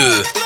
Üstü. 0.00 0.39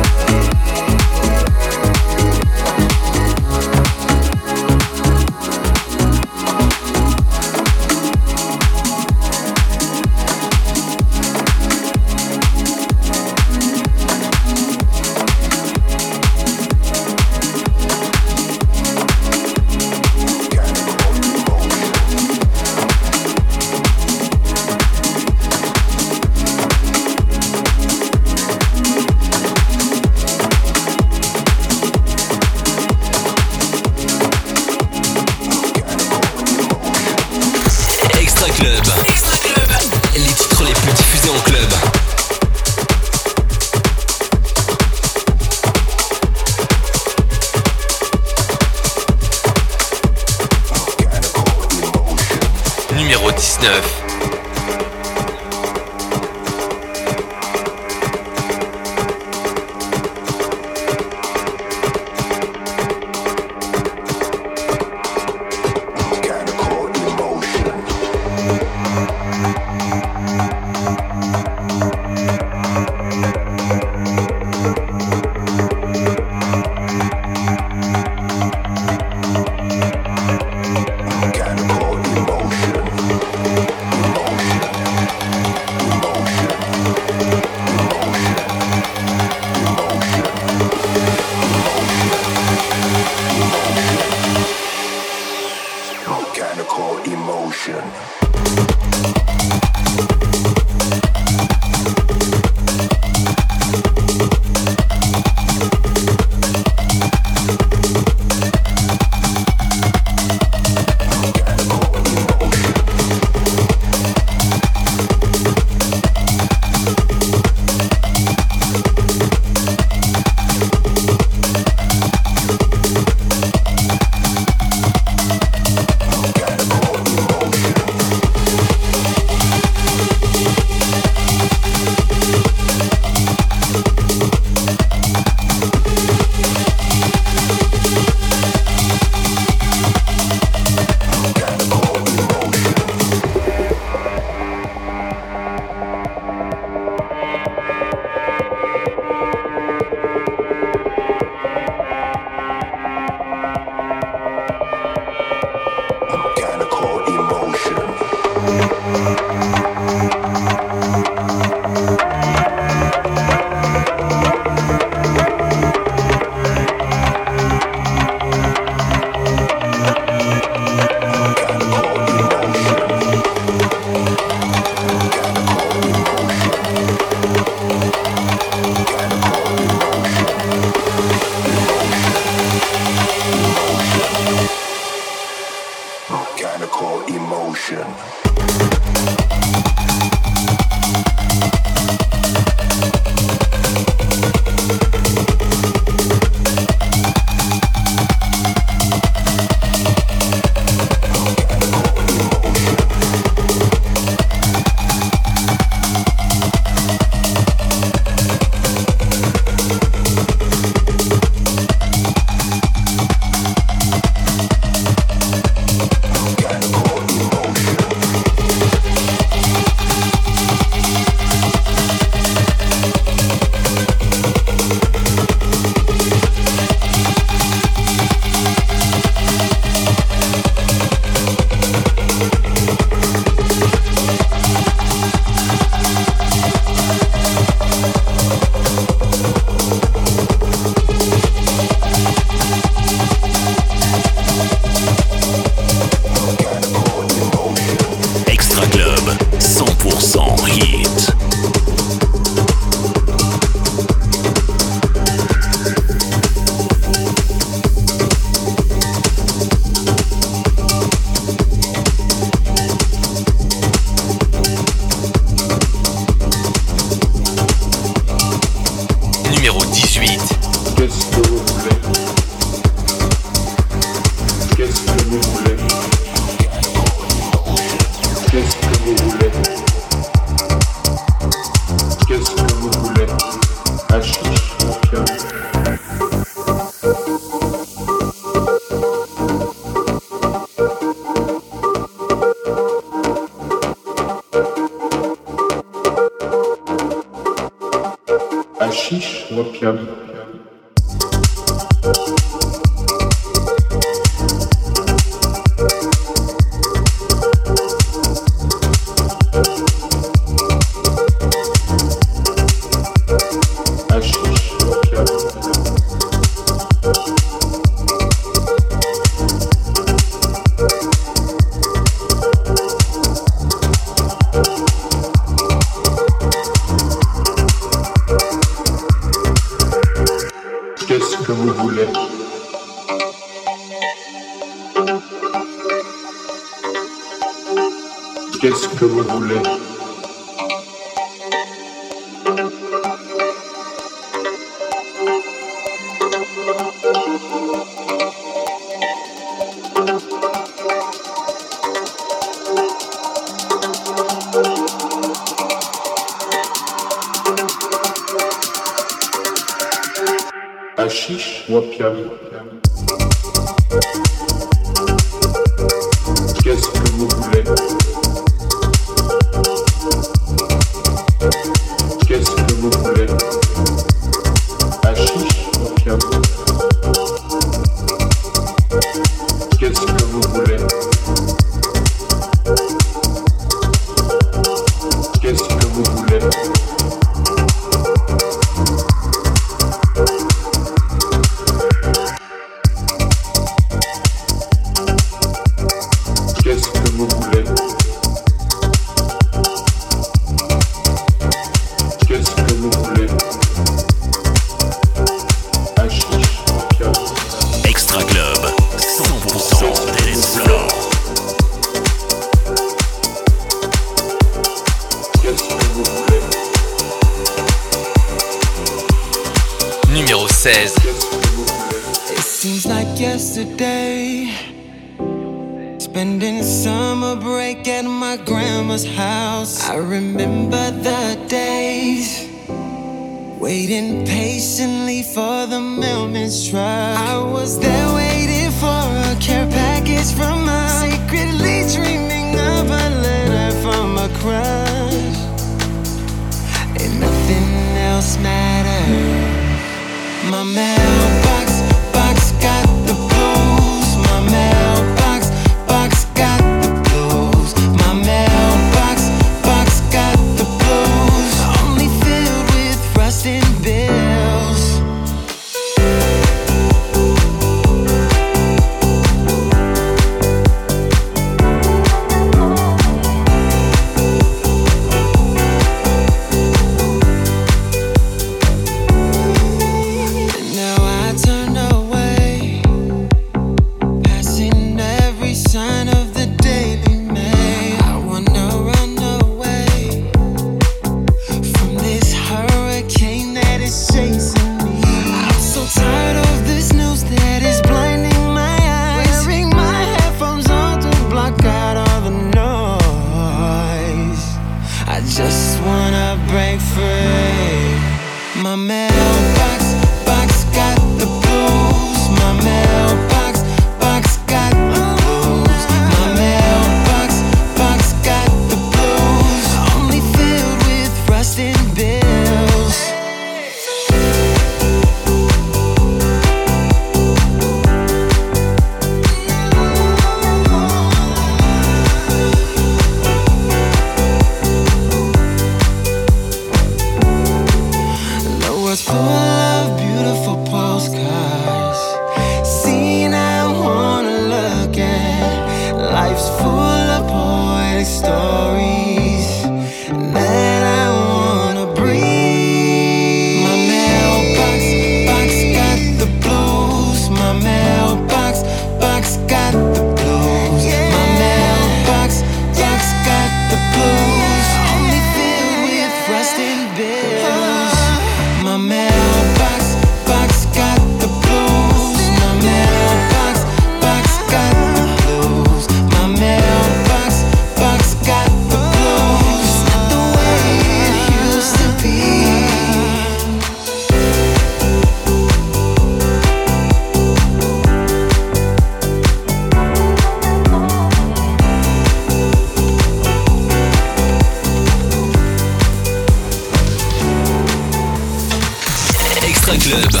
Extra 599.50 599.66
Club. 599.66 600.00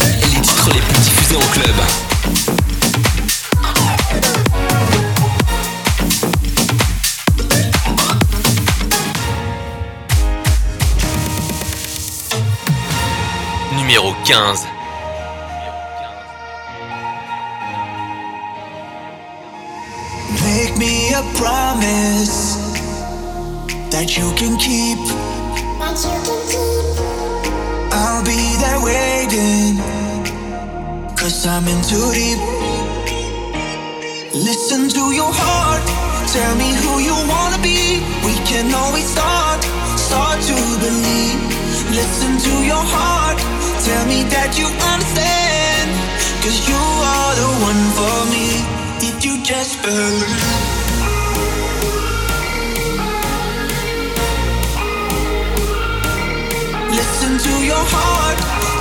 Les 0.00 0.40
titres 0.40 0.70
les 0.72 0.80
plus 0.80 1.00
diffusés 1.00 1.36
en 1.36 1.40
club. 1.52 1.74
Numéro 13.76 14.14
15. 14.24 14.66
Make 20.42 20.78
me 20.78 21.12
a 21.12 21.22
promise 21.36 22.56
that 23.90 24.16
you 24.16 24.32
can 24.36 24.56
keep. 24.56 24.98
That 25.78 26.02
you 26.02 26.37
Cause 31.16 31.46
I'm 31.46 31.68
in 31.68 31.82
too 31.82 32.12
deep. 32.14 32.38
Listen 34.32 34.88
to 34.88 35.12
your 35.12 35.28
heart. 35.28 35.84
Tell 36.32 36.54
me 36.56 36.72
who 36.80 36.98
you 36.98 37.12
wanna 37.28 37.60
be. 37.60 38.00
We 38.24 38.32
can 38.48 38.72
always 38.72 39.04
start, 39.04 39.60
start 40.00 40.40
to 40.40 40.56
believe. 40.80 41.40
Listen 41.92 42.38
to 42.40 42.54
your 42.64 42.84
heart. 42.96 43.36
Tell 43.84 44.06
me 44.06 44.24
that 44.32 44.56
you 44.56 44.66
understand. 44.94 45.88
Cause 46.40 46.64
you 46.64 46.80
are 47.12 47.32
the 47.42 47.50
one 47.68 47.84
for 47.98 48.18
me. 48.32 48.64
Did 48.98 49.22
you 49.22 49.44
just 49.44 49.82
believe? 49.82 50.40
Listen 56.96 57.36
to 57.36 57.66
your 57.66 57.84
heart 57.92 58.47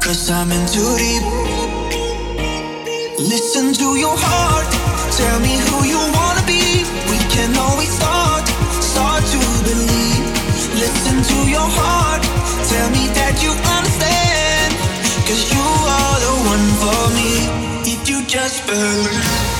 Cause 0.00 0.30
I'm 0.30 0.50
in 0.50 0.64
too 0.66 0.96
deep. 0.96 1.22
Listen 3.18 3.74
to 3.74 3.96
your 3.96 4.16
heart. 4.16 4.68
Tell 5.20 5.38
me 5.40 5.54
who 5.68 5.84
you 5.84 6.00
wanna 6.16 6.44
be. 6.46 6.88
We 7.12 7.18
can 7.28 7.52
always 7.58 7.92
start, 7.92 8.48
start 8.80 9.22
to 9.34 9.40
believe. 9.68 10.24
Listen 10.80 11.20
to 11.30 11.38
your 11.50 11.68
heart. 11.80 12.22
Tell 12.72 12.88
me 12.88 13.04
that 13.20 13.36
you 13.44 13.52
understand. 13.76 14.72
Cause 15.28 15.44
you 15.52 15.66
are 15.96 16.18
the 16.26 16.34
one 16.54 16.66
for 16.82 17.02
me. 17.18 17.32
If 17.92 18.08
you 18.08 18.24
just 18.24 18.66
believe. 18.66 19.59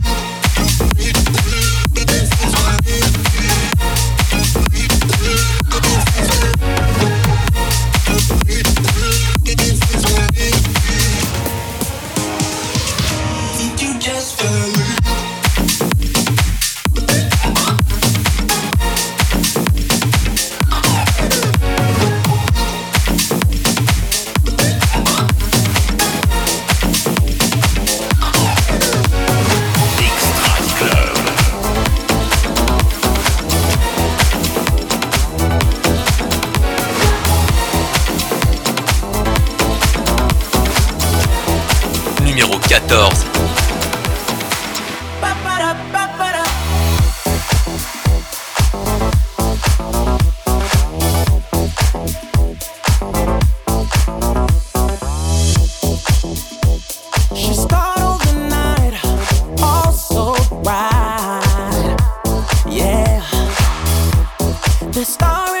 a 65.01 65.05
star 65.05 65.60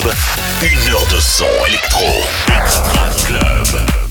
Club, 0.00 0.14
une 0.62 0.92
heure 0.92 1.06
de 1.08 1.18
son 1.18 1.46
électro. 1.66 2.04
Extra 2.48 3.08
Club. 3.26 4.07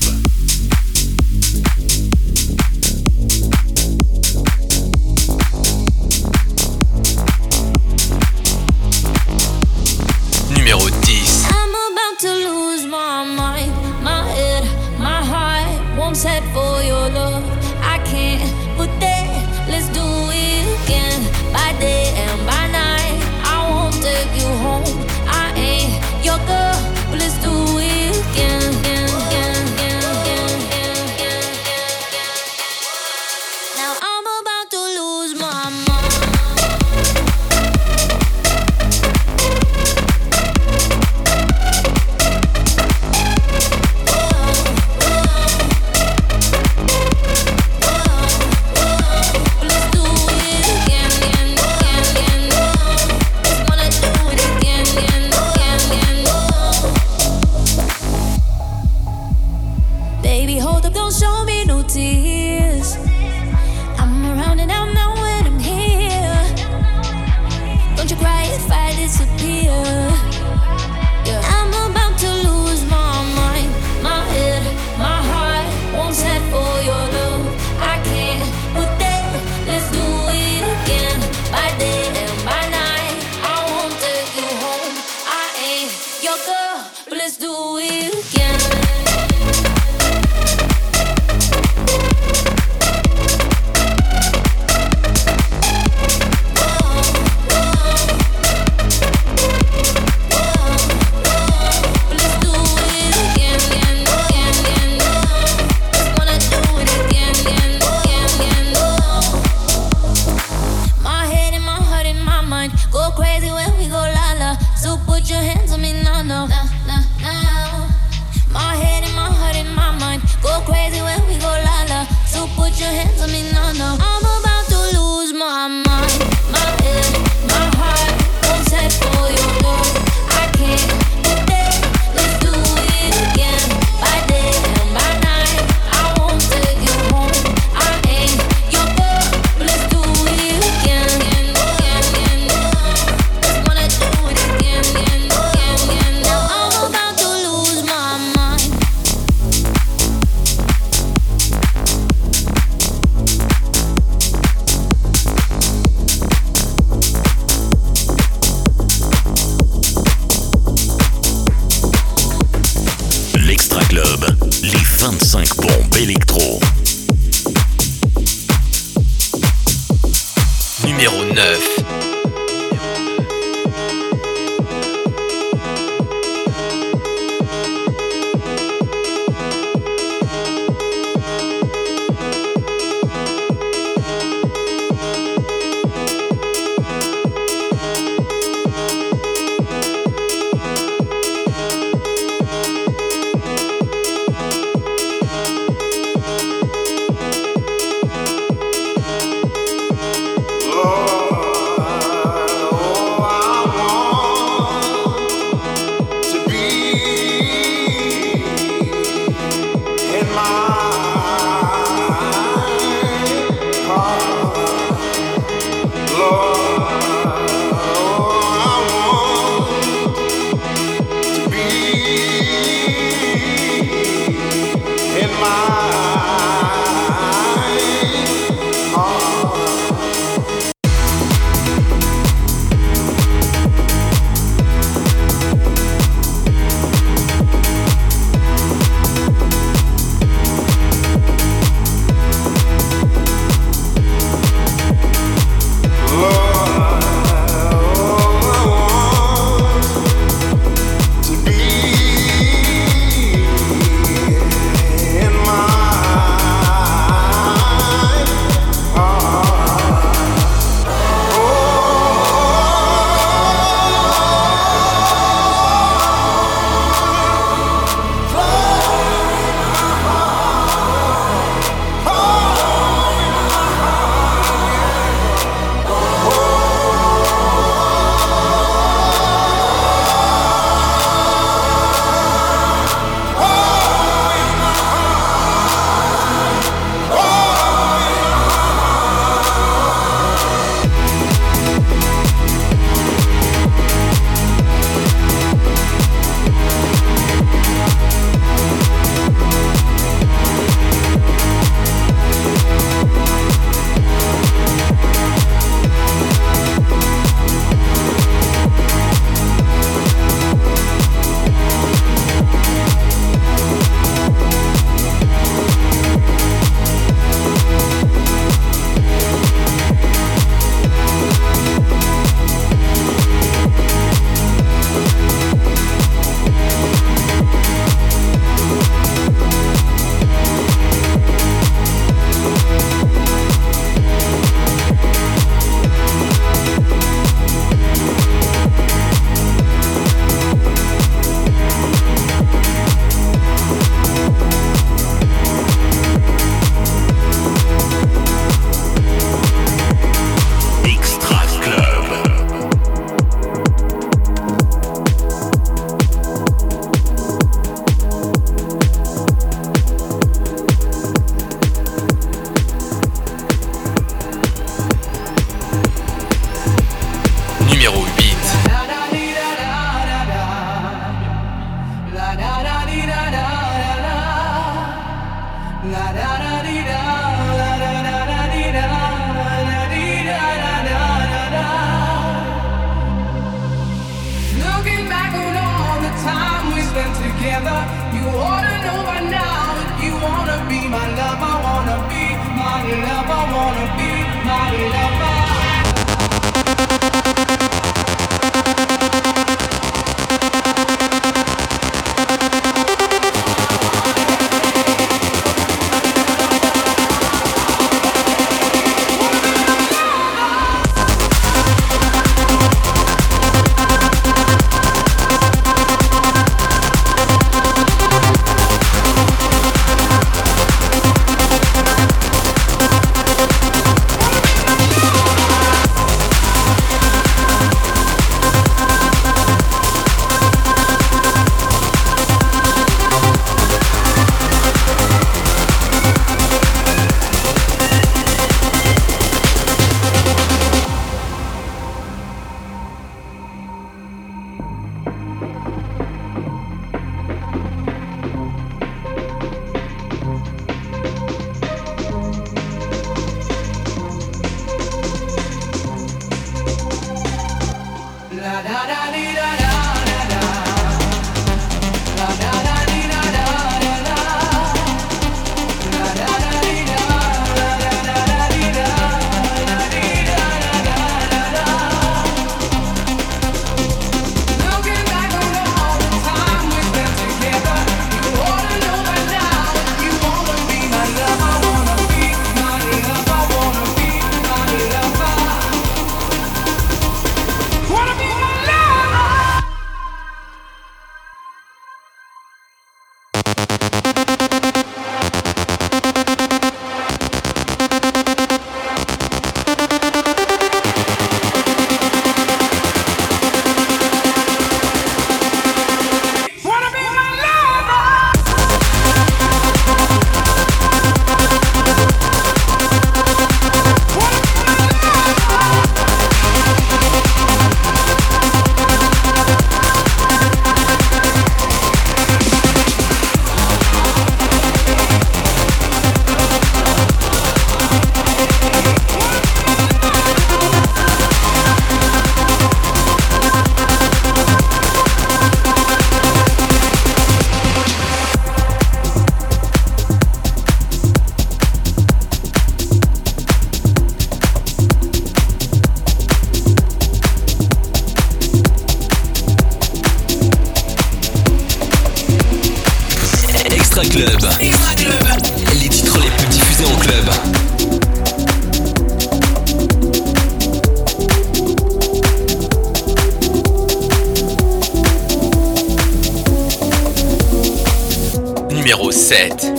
set. 569.28 569.77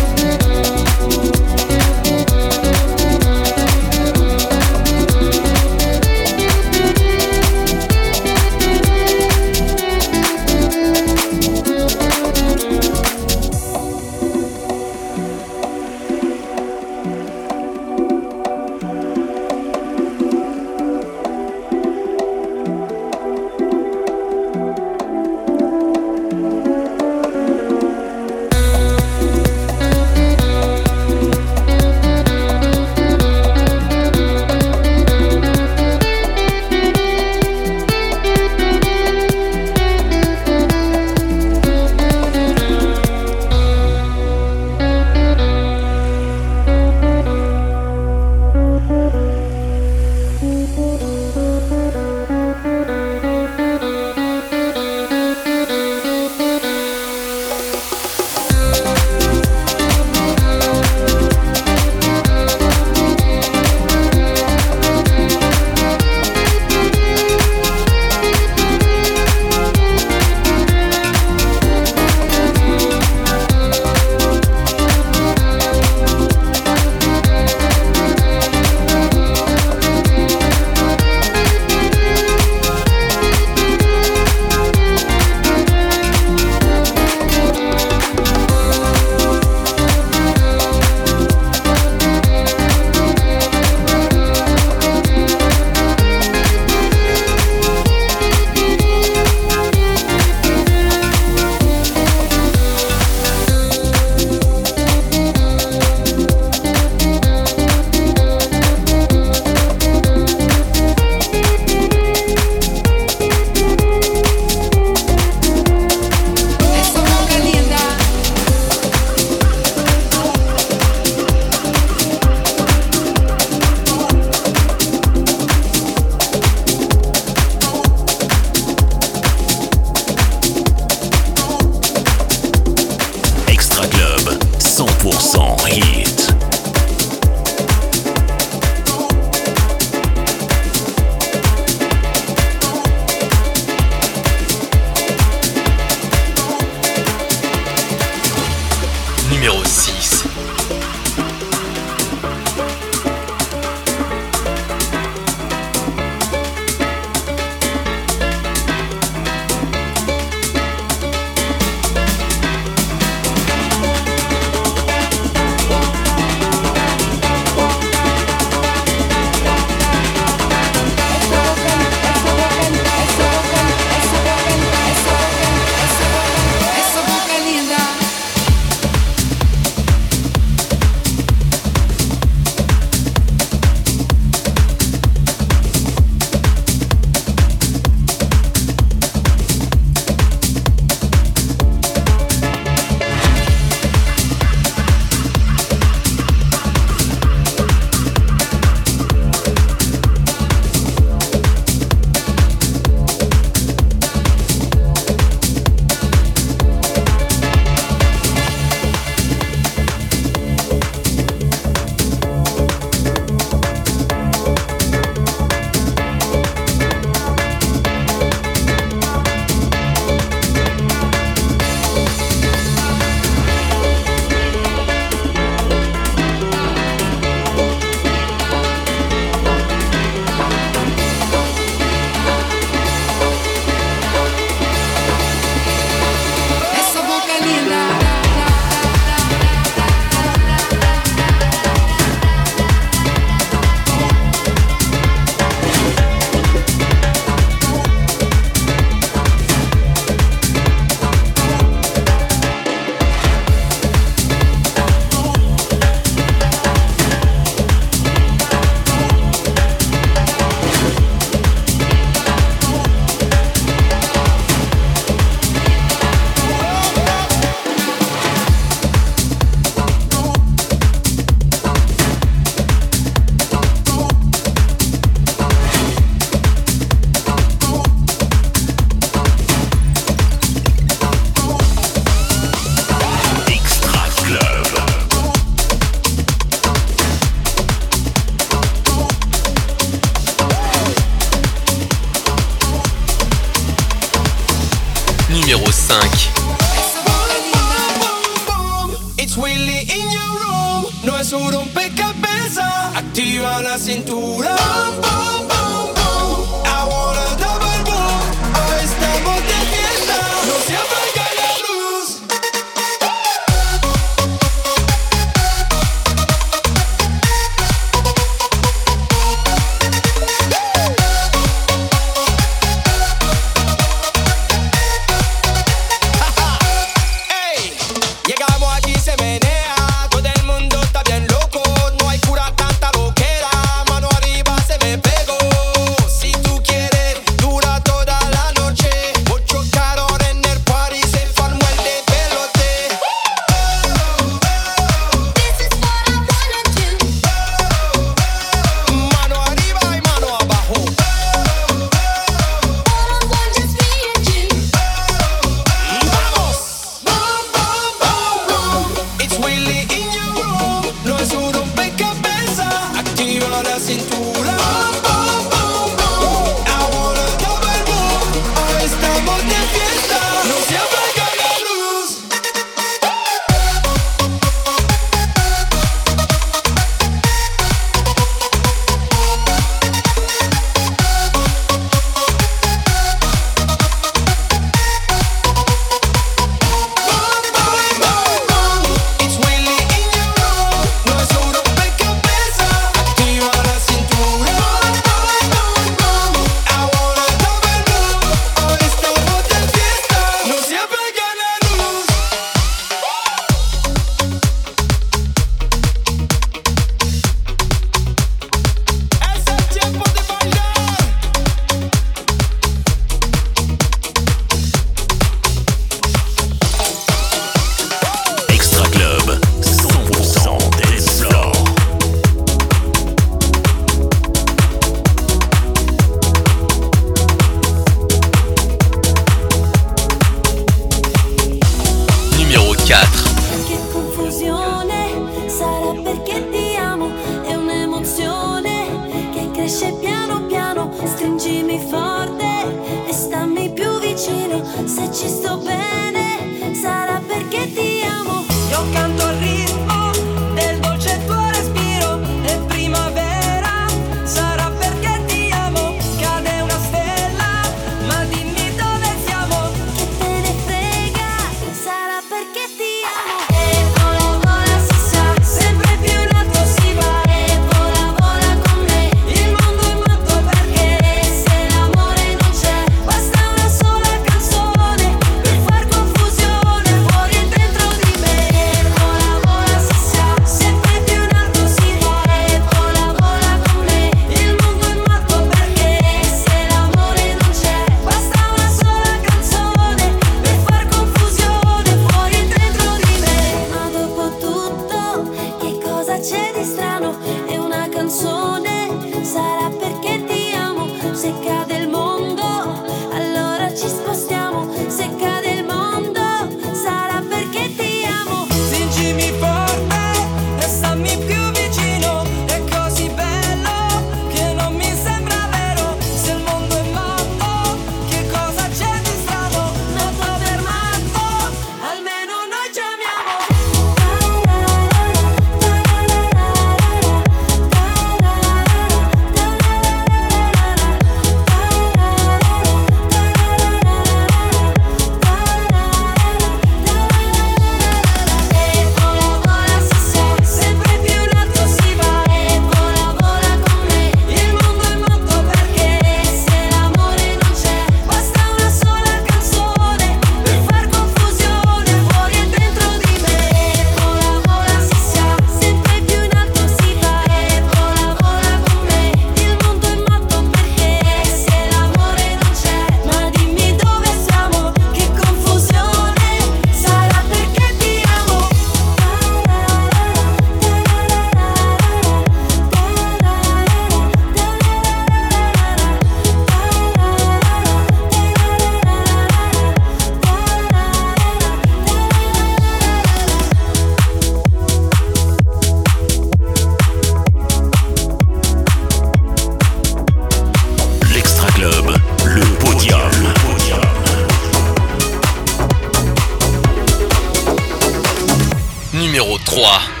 numéro 599.11 599.37
3. 599.39 600.00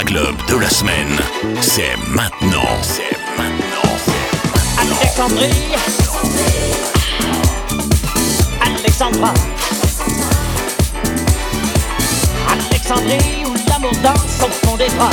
1 0.00 0.02
Extra 0.02 0.04
Club 0.04 0.36
de 0.48 0.56
la 0.56 0.70
semaine, 0.70 1.18
c'est 1.60 1.96
maintenant. 2.08 2.64
C'est 2.82 3.16
maintenant. 3.36 3.96
Alexandrie. 4.78 5.74
Alexandra. 8.64 9.34
Alexandrie 12.48 13.44
où 13.44 13.54
l'amour 13.68 13.92
danse 14.02 14.42
au 14.42 14.66
fond 14.66 14.76
des 14.76 14.88
bras. 14.96 15.10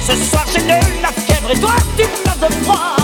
Ce 0.00 0.16
soir 0.24 0.44
j'ai 0.52 0.62
de 0.62 1.02
la 1.02 1.12
fièvre 1.12 1.50
et 1.52 1.60
toi 1.60 1.74
tu 1.96 2.04
meurs 2.26 2.48
de 2.48 2.54
froid. 2.64 2.97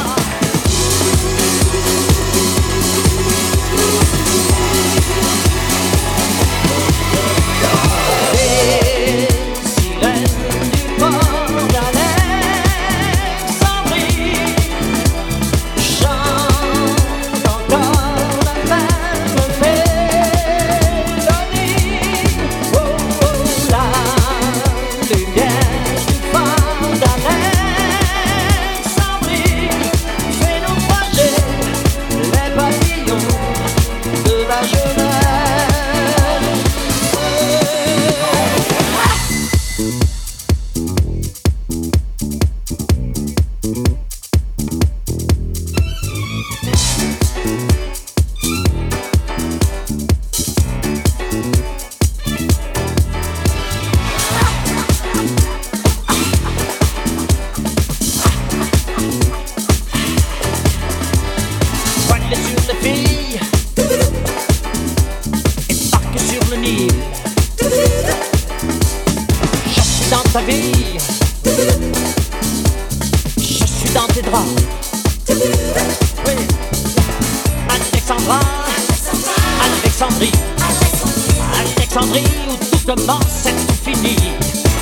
Alexandrie, 80.60 81.40
Alexandrie 81.58 82.24
où 82.48 82.56
tout 82.64 82.86
commence 82.86 83.46
et 83.46 83.52
tout 83.66 83.74
finit. 83.84 84.16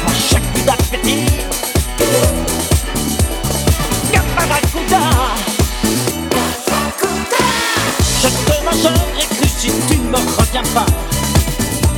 À 0.07 0.13
chaque 0.15 0.53
coup 0.53 0.61
d'appétit. 0.67 1.27
Je 8.23 8.29
te 8.29 8.65
mangerai 8.65 9.27
cru 9.27 9.49
si 9.59 9.71
tu 9.89 9.97
ne 9.99 10.09
me 10.11 10.17
reviens 10.17 10.63
pas. 10.75 10.87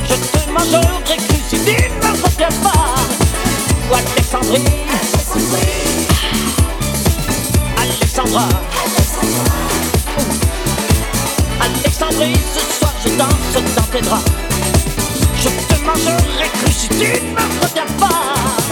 Je 0.09 0.15
te 0.15 0.51
mangerai 0.51 1.17
cru 1.17 1.37
si 1.49 1.57
tu 1.59 1.71
ne 1.71 1.95
me 2.01 2.23
reviens 2.23 2.55
pas. 2.63 2.95
Ou 3.89 3.93
Alexandrie, 3.93 4.63
Alexandra. 7.77 8.47
Alexandrie, 11.61 12.39
ce 12.53 12.79
soir 12.79 12.94
je 13.05 13.17
danse 13.17 13.75
dans 13.75 13.83
tes 13.83 14.01
draps. 14.01 14.25
Je 15.37 15.49
te 15.49 15.85
mangerai 15.85 16.49
cru 16.53 16.71
si 16.71 16.87
tu 16.89 16.95
ne 16.95 17.31
me 17.31 17.61
reviens 17.61 17.85
pas. 17.99 18.64